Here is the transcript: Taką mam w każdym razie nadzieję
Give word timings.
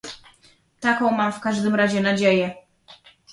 Taką 0.79 1.11
mam 1.11 1.31
w 1.31 1.39
każdym 1.39 1.75
razie 1.75 2.01
nadzieję 2.01 2.53